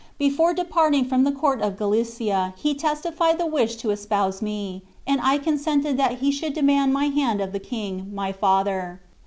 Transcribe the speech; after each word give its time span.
Before 0.17 0.51
departing 0.51 1.05
from 1.05 1.25
the 1.25 1.31
court 1.31 1.61
of 1.61 1.77
Galicia 1.77 2.55
he 2.57 2.73
testified 2.73 3.37
the 3.37 3.45
wish 3.45 3.75
to 3.75 3.91
espouse 3.91 4.41
me, 4.41 4.81
and 5.05 5.21
I 5.21 5.37
consented 5.37 5.95
that 5.97 6.17
he 6.21 6.31
should 6.31 6.53
demand 6.53 6.91
my 6.91 7.05
hand 7.09 7.39
of 7.39 7.51
the 7.51 7.59
king, 7.59 8.09
my 8.11 8.31
father. 8.31 8.99